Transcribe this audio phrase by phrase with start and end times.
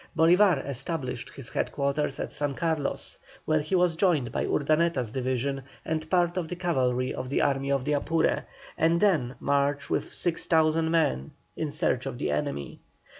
[0.17, 5.61] Bolívar established his head quarters at San Carlos, where he was joined by Urdaneta's division
[5.85, 8.45] and part of the cavalry of the Army of the Apure,
[8.79, 12.79] and then marched with 6,000 men in search of the enemy.